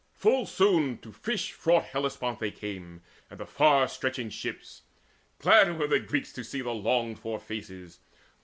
[0.15, 4.81] Full soon to fish fraught Hellespont they came And the far stretching ships.
[5.37, 7.99] Glad were the Greeks To see the longed for faces.